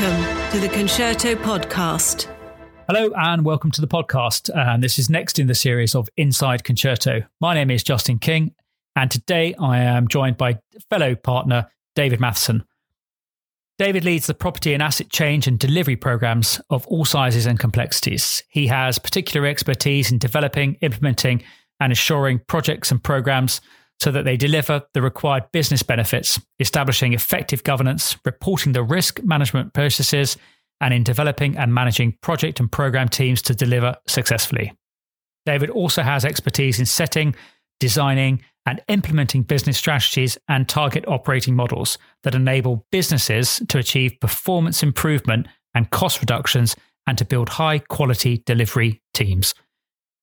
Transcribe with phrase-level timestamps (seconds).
[0.00, 2.26] Welcome to the Concerto Podcast.
[2.88, 4.48] Hello and welcome to the podcast.
[4.56, 7.24] And this is next in the series of Inside Concerto.
[7.38, 8.54] My name is Justin King,
[8.96, 10.58] and today I am joined by
[10.88, 12.64] fellow partner David Matheson.
[13.78, 18.42] David leads the property and asset change and delivery programs of all sizes and complexities.
[18.48, 21.42] He has particular expertise in developing, implementing,
[21.78, 23.60] and assuring projects and programs
[24.00, 29.74] so that they deliver the required business benefits, establishing effective governance, reporting the risk management
[29.74, 30.36] processes,
[30.80, 34.72] and in developing and managing project and program teams to deliver successfully.
[35.44, 37.34] David also has expertise in setting,
[37.78, 44.82] designing, and implementing business strategies and target operating models that enable businesses to achieve performance
[44.82, 49.54] improvement and cost reductions and to build high quality delivery teams.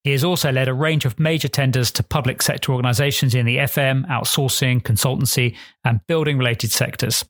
[0.04, 3.58] He has also led a range of major tenders to public sector organisations in the
[3.58, 7.24] FM, outsourcing, consultancy, and building related sectors.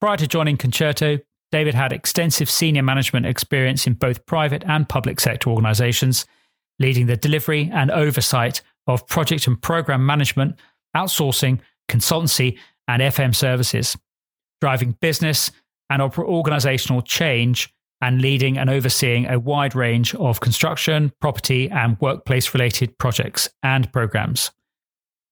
[0.00, 1.18] Prior to joining Concerto,
[1.52, 6.26] David had extensive senior management experience in both private and public sector organisations,
[6.78, 10.56] leading the delivery and oversight of project and program management,
[10.96, 12.58] outsourcing, consultancy,
[12.88, 13.96] and FM services,
[14.60, 15.50] driving business
[15.90, 17.73] and organisational change
[18.04, 23.90] and leading and overseeing a wide range of construction, property, and workplace related projects and
[23.94, 24.50] programs.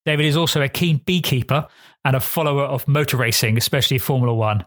[0.06, 1.68] David is also a keen beekeeper
[2.06, 4.64] and a follower of motor racing, especially Formula One.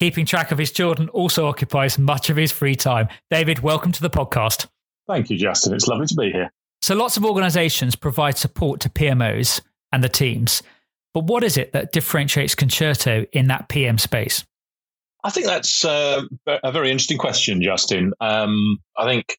[0.00, 3.08] Keeping track of his children also occupies much of his free time.
[3.30, 4.66] David, welcome to the podcast.
[5.06, 5.74] Thank you, Justin.
[5.74, 6.50] It's lovely to be here.
[6.80, 9.60] So, lots of organizations provide support to PMOs
[9.92, 10.62] and the teams.
[11.12, 14.42] But what is it that differentiates Concerto in that PM space?
[15.24, 18.12] I think that's uh, a very interesting question, Justin.
[18.20, 19.36] Um, I think,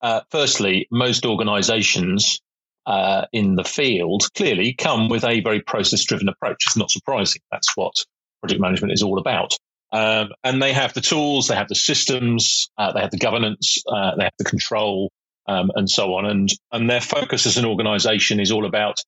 [0.00, 2.40] uh, firstly, most organizations
[2.86, 6.64] uh, in the field clearly come with a very process driven approach.
[6.66, 7.42] It's not surprising.
[7.50, 7.94] That's what
[8.40, 9.52] project management is all about.
[9.92, 13.82] Um, and they have the tools, they have the systems, uh, they have the governance,
[13.88, 15.12] uh, they have the control,
[15.48, 16.26] um, and so on.
[16.26, 18.98] And and their focus as an organization is all about,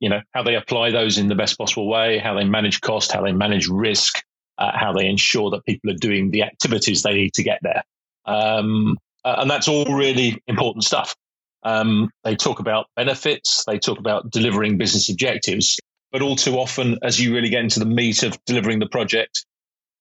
[0.00, 3.12] you know, how they apply those in the best possible way, how they manage cost,
[3.12, 4.22] how they manage risk,
[4.58, 7.82] uh, how they ensure that people are doing the activities they need to get there.
[8.24, 11.16] Um, uh, and that's all really important stuff.
[11.62, 15.80] Um, they talk about benefits, they talk about delivering business objectives,
[16.12, 19.44] but all too often, as you really get into the meat of delivering the project,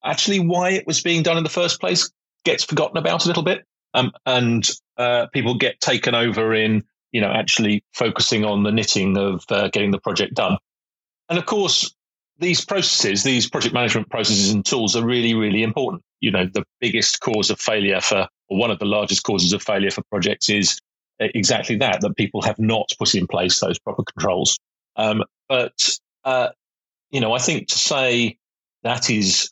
[0.04, 2.12] actually why it was being done in the first place
[2.44, 3.66] gets forgotten about a little bit.
[3.96, 9.18] Um, and uh, people get taken over in, you know, actually focusing on the knitting
[9.18, 10.58] of uh, getting the project done.
[11.30, 11.96] And of course,
[12.38, 16.02] these processes, these project management processes and tools are really, really important.
[16.20, 19.64] You know, the biggest cause of failure for, or one of the largest causes of
[19.64, 20.80] failure for projects is
[21.20, 24.60] exactly that, that people have not put in place those proper controls.
[24.98, 26.50] Um, but, uh,
[27.10, 28.38] you know, I think to say
[28.84, 29.52] that is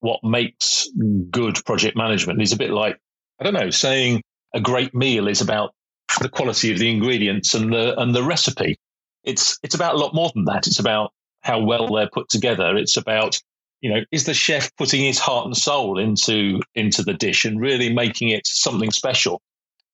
[0.00, 0.88] what makes
[1.30, 2.98] good project management is a bit like,
[3.40, 4.22] I don't know, saying
[4.54, 5.72] a great meal is about
[6.20, 8.76] the quality of the ingredients and the, and the recipe.
[9.22, 10.66] It's, it's about a lot more than that.
[10.66, 11.12] It's about
[11.44, 12.76] how well they're put together.
[12.76, 13.40] It's about,
[13.80, 17.60] you know, is the chef putting his heart and soul into, into the dish and
[17.60, 19.42] really making it something special?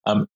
[0.07, 0.27] Um,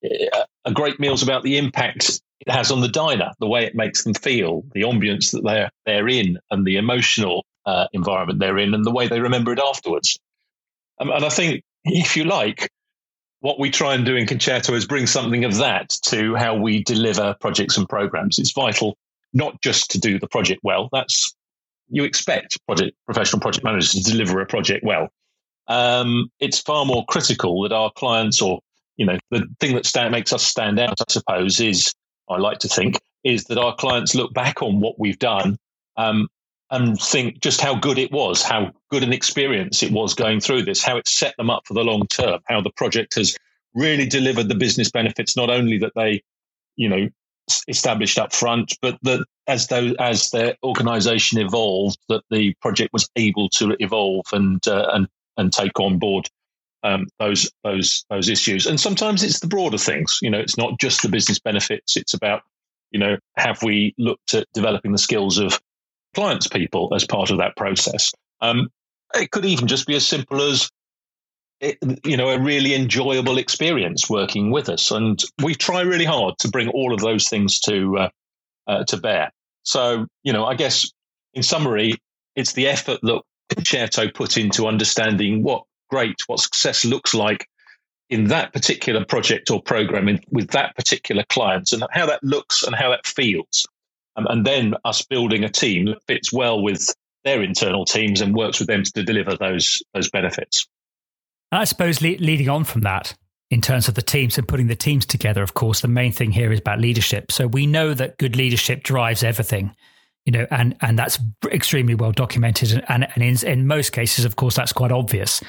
[0.65, 3.75] a great meal is about the impact it has on the diner, the way it
[3.75, 8.59] makes them feel, the ambience that they're, they're in and the emotional uh, environment they're
[8.59, 10.19] in and the way they remember it afterwards.
[11.01, 12.69] Um, and I think, if you like,
[13.41, 16.83] what we try and do in Concerto is bring something of that to how we
[16.83, 18.39] deliver projects and programs.
[18.39, 18.97] It's vital
[19.35, 20.89] not just to do the project well.
[20.93, 21.35] That's
[21.89, 25.09] you expect project professional project managers to deliver a project well.
[25.69, 28.61] Um, it's far more critical that our clients, or
[28.97, 31.93] you know, the thing that stand, makes us stand out, I suppose, is
[32.31, 35.57] I like to think is that our clients look back on what we've done
[35.97, 36.29] um,
[36.71, 40.63] and think just how good it was, how good an experience it was going through
[40.63, 43.37] this, how it set them up for the long term, how the project has
[43.75, 46.23] really delivered the business benefits, not only that they,
[46.77, 47.09] you know,
[47.69, 53.09] established up front, but that as though as their organisation evolved, that the project was
[53.17, 56.29] able to evolve and uh, and and take on board
[56.83, 58.67] um, those those those issues.
[58.67, 60.19] And sometimes it's the broader things.
[60.23, 61.97] You know, it's not just the business benefits.
[61.97, 62.43] It's about
[62.95, 65.61] you know, have we looked at developing the skills of
[66.15, 68.13] clients people as part of that process.
[68.41, 68.69] Um,
[69.15, 70.71] it could even just be as simple as
[71.61, 76.39] it, you know a really enjoyable experience working with us, and we try really hard
[76.39, 78.09] to bring all of those things to uh,
[78.67, 79.33] uh, to bear.
[79.63, 80.91] So you know, I guess
[81.33, 81.95] in summary,
[82.37, 87.47] it's the effort that Concerto put into understanding what great, what success looks like
[88.11, 92.63] in that particular project or program in, with that particular client, and how that looks
[92.63, 93.67] and how that feels
[94.17, 98.35] um, and then us building a team that fits well with their internal teams and
[98.35, 100.67] works with them to deliver those those benefits.
[101.55, 103.15] And I suppose le- leading on from that,
[103.49, 106.33] in terms of the teams and putting the teams together, of course, the main thing
[106.33, 107.31] here is about leadership.
[107.31, 109.73] So we know that good leadership drives everything,
[110.25, 111.21] you know, and and that's
[111.53, 112.85] extremely well documented.
[112.89, 115.41] And, and in, in most cases, of course, that's quite obvious.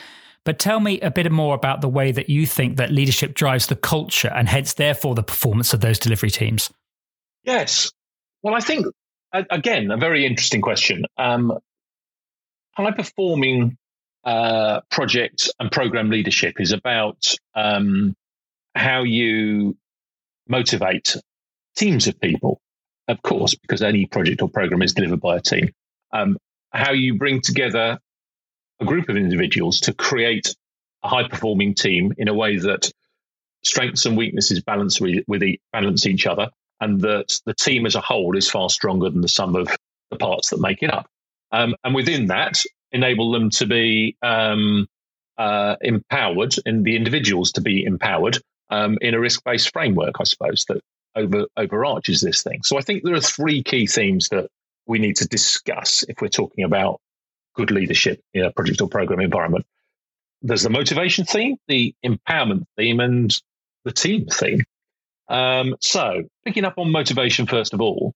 [0.44, 3.66] But tell me a bit more about the way that you think that leadership drives
[3.66, 6.70] the culture and hence, therefore, the performance of those delivery teams.
[7.46, 7.92] Yes.
[8.44, 8.86] Well, I think,
[9.34, 11.06] again, a very interesting question.
[11.18, 11.52] Um,
[12.74, 13.80] high performing
[14.26, 18.16] uh, project and program leadership is about um,
[18.74, 19.78] how you
[20.48, 21.16] motivate
[21.76, 22.60] teams of people,
[23.08, 25.72] of course, because any project or program is delivered by a team.
[26.12, 26.38] Um,
[26.72, 28.00] how you bring together
[28.80, 30.56] a group of individuals to create
[31.04, 32.92] a high performing team in a way that
[33.64, 36.50] strengths and weaknesses balance with, with e- balance each other,
[36.82, 39.70] and that the team as a whole is far stronger than the sum of
[40.12, 41.08] the parts that make it up.
[41.52, 42.62] Um, and within that,
[42.96, 44.88] enable them to be um,
[45.38, 48.40] uh, empowered and the individuals to be empowered
[48.70, 50.82] um, in a risk based framework, I suppose, that
[51.16, 52.64] over, overarches this thing.
[52.64, 54.50] So I think there are three key themes that
[54.88, 57.00] we need to discuss if we're talking about
[57.56, 59.66] good leadership in a project or program environment.
[60.42, 63.34] There's the motivation theme, the empowerment theme, and
[63.84, 64.64] the team theme.
[65.28, 68.14] Um, so, picking up on motivation first of all,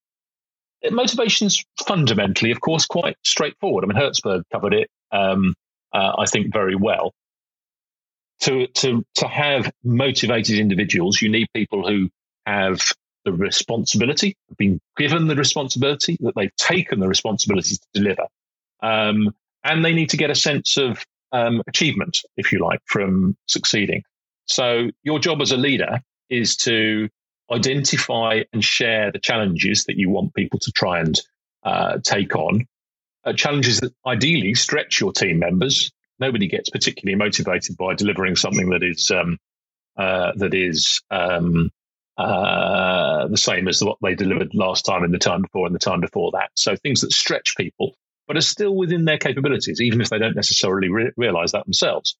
[0.91, 3.83] motivation's fundamentally, of course, quite straightforward.
[3.83, 5.55] I mean, Herzberg covered it, um,
[5.93, 7.13] uh, I think, very well.
[8.41, 12.09] To, to, to have motivated individuals, you need people who
[12.45, 12.79] have
[13.25, 18.27] the responsibility, been given the responsibility, that they've taken the responsibility to deliver.
[18.81, 19.35] Um,
[19.65, 24.03] and they need to get a sense of um, achievement, if you like, from succeeding.
[24.45, 25.99] So your job as a leader
[26.29, 27.09] is to
[27.51, 31.19] identify and share the challenges that you want people to try and
[31.63, 32.65] uh, take on.
[33.25, 35.91] Uh, challenges that ideally stretch your team members.
[36.19, 39.37] Nobody gets particularly motivated by delivering something that is um,
[39.97, 41.69] uh, that is um,
[42.17, 45.79] uh, the same as what they delivered last time and the time before and the
[45.79, 46.49] time before that.
[46.55, 47.93] So things that stretch people,
[48.27, 52.15] but are still within their capabilities, even if they don't necessarily re- realize that themselves.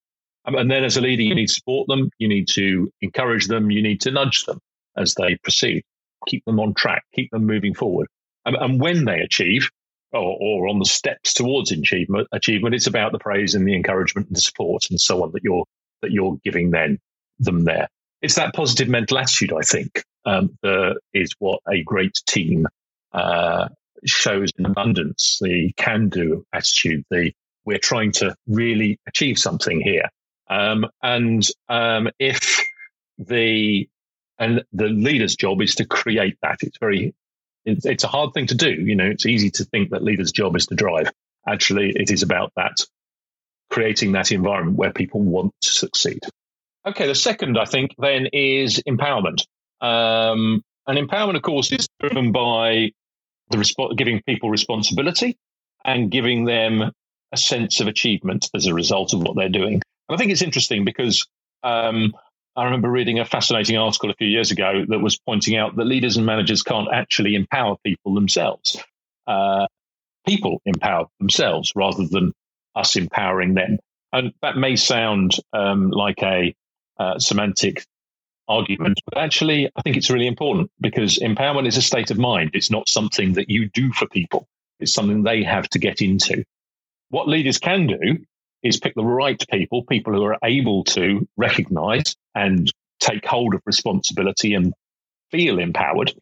[0.45, 3.47] Um, and then as a leader, you need to support them, you need to encourage
[3.47, 4.59] them, you need to nudge them
[4.99, 5.83] as they proceed.
[6.27, 8.07] Keep them on track, keep them moving forward.
[8.45, 9.69] And, and when they achieve,
[10.11, 14.27] or, or, on the steps towards achievement, achievement, it's about the praise and the encouragement
[14.27, 15.65] and the support and so on that you're
[16.01, 16.97] that you're giving then
[17.39, 17.87] them there.
[18.21, 22.67] It's that positive mental attitude, I think, um, that is what a great team
[23.13, 23.69] uh,
[24.05, 25.39] shows in abundance.
[25.41, 27.31] The can-do attitude, the
[27.65, 30.09] we're trying to really achieve something here.
[30.49, 32.65] Um, and um, if
[33.19, 33.87] the
[34.39, 36.59] and the leader's job is to create that.
[36.61, 37.13] It's very,
[37.65, 38.71] it's, it's a hard thing to do.
[38.71, 41.11] You know, it's easy to think that leader's job is to drive.
[41.47, 42.77] Actually, it is about that,
[43.69, 46.21] creating that environment where people want to succeed.
[46.85, 49.45] Okay, the second, I think, then is empowerment.
[49.81, 52.91] Um, and empowerment, of course, is driven by
[53.49, 55.37] the resp- giving people responsibility
[55.83, 56.91] and giving them
[57.31, 59.73] a sense of achievement as a result of what they're doing.
[59.73, 61.27] And I think it's interesting because
[61.63, 62.13] um,
[62.59, 65.85] I remember reading a fascinating article a few years ago that was pointing out that
[65.85, 68.83] leaders and managers can't actually empower people themselves.
[69.25, 69.65] Uh,
[70.27, 72.33] people empower themselves rather than
[72.75, 73.77] us empowering them.
[74.11, 76.53] And that may sound um, like a
[76.99, 77.85] uh, semantic
[78.49, 82.51] argument, but actually, I think it's really important because empowerment is a state of mind.
[82.55, 84.49] It's not something that you do for people,
[84.81, 86.43] it's something they have to get into.
[87.07, 88.17] What leaders can do
[88.63, 93.61] is pick the right people, people who are able to recognize and take hold of
[93.65, 94.73] responsibility and
[95.31, 96.13] feel empowered.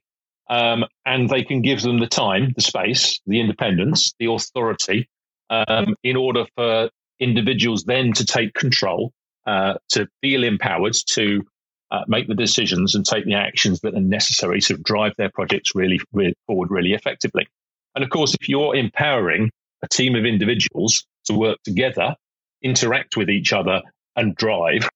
[0.49, 5.09] Um, and they can give them the time, the space, the independence, the authority
[5.49, 9.11] um, in order for individuals then to take control,
[9.45, 11.43] uh, to feel empowered, to
[11.91, 15.75] uh, make the decisions and take the actions that are necessary to drive their projects
[15.75, 17.47] really, really forward really effectively.
[17.95, 19.49] And of course, if you're empowering
[19.83, 22.15] a team of individuals to work together
[22.61, 23.81] interact with each other
[24.15, 24.87] and drive,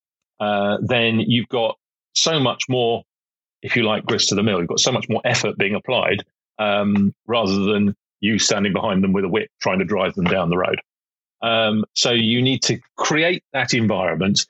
[0.42, 1.78] uh, then you've got
[2.14, 3.04] so much more,
[3.62, 4.60] if you like, grist to the mill.
[4.60, 6.24] You've got so much more effort being applied
[6.60, 10.50] um, rather than you standing behind them with a whip trying to drive them down
[10.50, 10.82] the road.
[11.42, 14.46] Um, so you need to create that environment,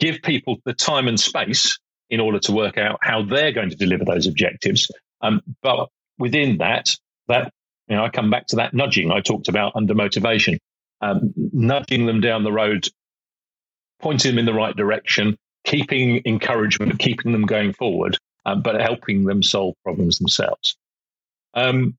[0.00, 1.78] give people the time and space
[2.08, 4.90] in order to work out how they're going to deliver those objectives.
[5.20, 5.88] Um, but
[6.18, 6.96] within that,
[7.28, 7.52] that
[7.88, 10.58] you know, I come back to that nudging I talked about under motivation
[11.00, 12.88] um, nudging them down the road,
[14.00, 19.24] pointing them in the right direction, keeping encouragement, keeping them going forward, um, but helping
[19.24, 20.76] them solve problems themselves.
[21.54, 21.96] Um,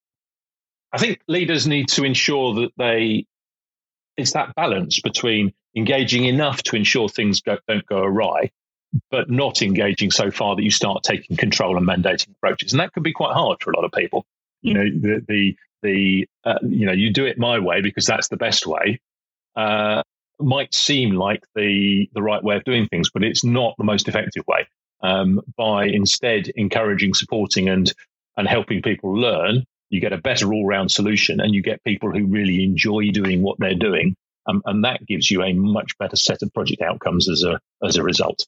[0.91, 3.25] I think leaders need to ensure that they
[4.15, 8.49] it's that balance between engaging enough to ensure things go, don't go awry,
[9.11, 12.73] but not engaging so far that you start taking control and mandating approaches.
[12.73, 14.25] And that can be quite hard for a lot of people.
[14.61, 18.27] You know, the, the, the uh, you know, you do it my way because that's
[18.27, 18.99] the best way.
[19.55, 20.01] Uh,
[20.39, 24.07] might seem like the the right way of doing things, but it's not the most
[24.07, 24.67] effective way.
[25.01, 27.91] Um, by instead encouraging, supporting, and
[28.35, 32.11] and helping people learn, you get a better all round solution, and you get people
[32.11, 34.15] who really enjoy doing what they're doing,
[34.47, 37.95] um, and that gives you a much better set of project outcomes as a as
[37.97, 38.45] a result.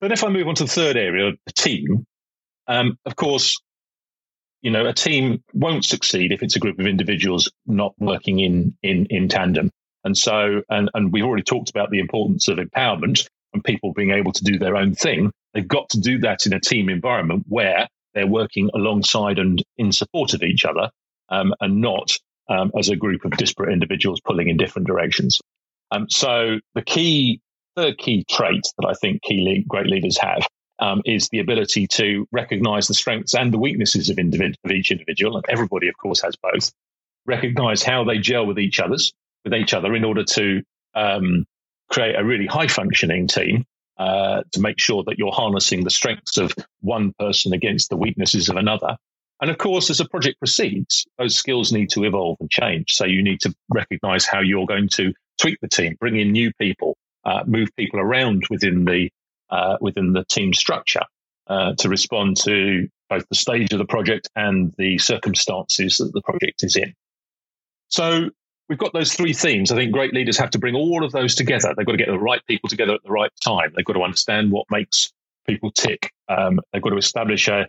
[0.00, 2.06] But if I move on to the third area, the team,
[2.68, 3.60] um, of course,
[4.62, 8.76] you know, a team won't succeed if it's a group of individuals not working in
[8.82, 9.70] in in tandem.
[10.08, 14.10] And so, and and we've already talked about the importance of empowerment and people being
[14.10, 15.30] able to do their own thing.
[15.52, 19.92] They've got to do that in a team environment where they're working alongside and in
[19.92, 20.88] support of each other,
[21.28, 22.16] um, and not
[22.48, 25.42] um, as a group of disparate individuals pulling in different directions.
[25.90, 27.42] Um, so the key
[27.76, 30.48] third key trait that I think key le- great leaders have
[30.78, 34.90] um, is the ability to recognize the strengths and the weaknesses of, individ- of each
[34.90, 35.36] individual.
[35.36, 36.72] And everybody, of course, has both.
[37.26, 39.12] Recognize how they gel with each others,
[39.44, 40.62] with each other, in order to
[40.94, 41.46] um,
[41.90, 43.64] create a really high functioning team.
[43.98, 48.48] Uh, to make sure that you're harnessing the strengths of one person against the weaknesses
[48.48, 48.96] of another.
[49.40, 52.92] And of course, as a project proceeds, those skills need to evolve and change.
[52.92, 56.52] So you need to recognize how you're going to tweak the team, bring in new
[56.60, 59.10] people, uh, move people around within the
[59.50, 61.04] uh, within the team structure
[61.48, 66.22] uh, to respond to both the stage of the project and the circumstances that the
[66.22, 66.92] project is in.
[67.88, 68.30] So
[68.68, 69.72] we've got those three themes.
[69.72, 71.74] I think great leaders have to bring all of those together.
[71.76, 73.72] They've got to get the right people together at the right time.
[73.74, 75.12] They've got to understand what makes
[75.46, 76.12] people tick.
[76.28, 77.66] Um, they've got to establish a,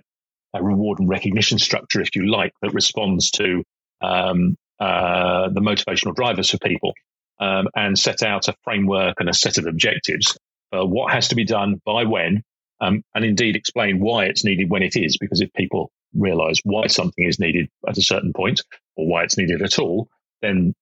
[0.53, 3.63] a, reward and recognition structure, if you like, that responds to
[4.01, 6.94] um, uh, the motivational drivers for people
[7.39, 10.38] um, and set out a framework and a set of objectives.
[10.72, 12.44] for what has to be done by when,
[12.82, 15.18] um, and indeed explain why it's needed when it is.
[15.18, 18.62] Because if people realize why something is needed at a certain point
[18.98, 20.10] or why it's needed at all,
[20.41, 20.74] then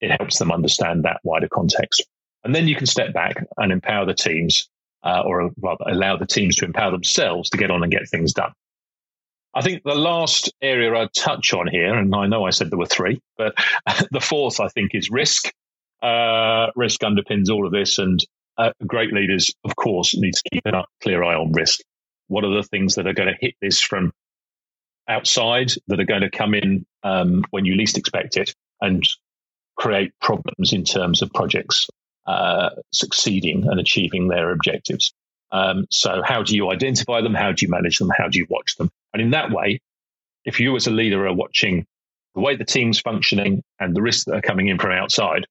[0.00, 2.04] it helps them understand that wider context.
[2.44, 4.68] And then you can step back and empower the teams,
[5.02, 8.32] uh, or rather allow the teams to empower themselves to get on and get things
[8.32, 8.52] done.
[9.54, 12.78] I think the last area I'd touch on here, and I know I said there
[12.78, 13.54] were three, but
[14.10, 15.50] the fourth I think is risk.
[16.02, 18.24] Uh, risk underpins all of this, and
[18.58, 21.80] uh, great leaders, of course, need to keep a clear eye on risk.
[22.28, 24.12] What are the things that are going to hit this from
[25.08, 29.02] outside that are going to come in um, when you least expect it and
[29.76, 31.86] create problems in terms of projects
[32.26, 35.12] uh, succeeding and achieving their objectives?
[35.52, 37.34] Um, so, how do you identify them?
[37.34, 38.10] How do you manage them?
[38.16, 38.90] How do you watch them?
[39.12, 39.80] And in that way,
[40.44, 41.86] if you as a leader are watching
[42.34, 45.46] the way the team's functioning and the risks that are coming in from outside,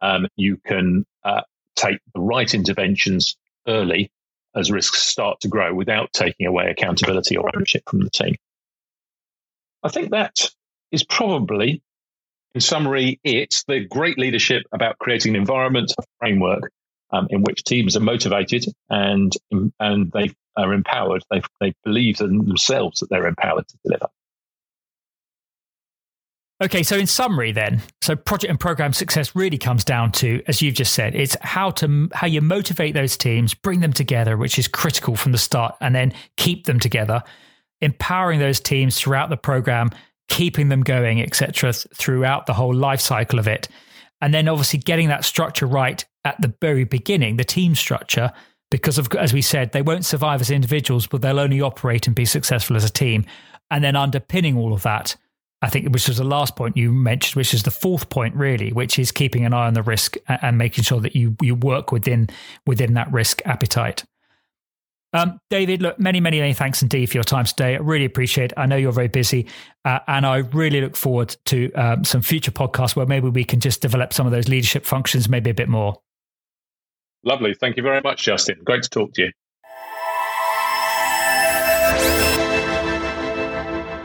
[0.00, 1.42] um, you can uh,
[1.76, 4.10] take the right interventions early
[4.54, 8.34] as risks start to grow without taking away accountability or ownership from the team.
[9.82, 10.50] I think that
[10.90, 11.82] is probably,
[12.58, 16.72] in summary, it's The great leadership about creating an environment, a framework
[17.12, 19.32] um, in which teams are motivated and
[19.78, 21.22] and they are empowered.
[21.30, 24.08] They they believe in themselves that they're empowered to deliver.
[26.60, 30.60] Okay, so in summary, then, so project and program success really comes down to, as
[30.60, 34.58] you've just said, it's how to how you motivate those teams, bring them together, which
[34.58, 37.22] is critical from the start, and then keep them together,
[37.80, 39.90] empowering those teams throughout the program,
[40.28, 43.68] keeping them going, etc., throughout the whole life cycle of it,
[44.20, 48.32] and then obviously getting that structure right at the very beginning, the team structure,
[48.70, 52.16] because of as we said, they won't survive as individuals, but they'll only operate and
[52.16, 53.24] be successful as a team,
[53.70, 55.16] and then underpinning all of that
[55.60, 58.72] I think, which was the last point you mentioned, which is the fourth point, really,
[58.72, 61.90] which is keeping an eye on the risk and making sure that you you work
[61.90, 62.28] within
[62.66, 64.04] within that risk appetite.
[65.12, 67.74] Um, David, look, many, many, many thanks indeed for your time today.
[67.74, 68.58] I really appreciate it.
[68.58, 69.46] I know you're very busy,
[69.84, 73.60] uh, and I really look forward to um, some future podcasts where maybe we can
[73.60, 75.96] just develop some of those leadership functions maybe a bit more.
[77.24, 77.54] Lovely.
[77.54, 78.58] Thank you very much, Justin.
[78.64, 79.32] Great to talk to you.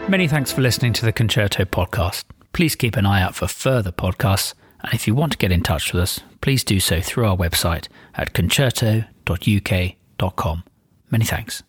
[0.09, 2.23] Many thanks for listening to the Concerto podcast.
[2.53, 5.63] Please keep an eye out for further podcasts, and if you want to get in
[5.63, 10.63] touch with us, please do so through our website at concerto.uk.com.
[11.13, 11.61] Many thanks.